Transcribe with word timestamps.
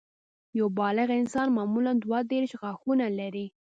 یو 0.59 0.67
بالغ 0.79 1.07
انسان 1.19 1.47
معمولاً 1.57 1.93
دوه 2.03 2.19
دیرش 2.29 2.51
غاښونه 2.61 3.05
لري 3.19 3.45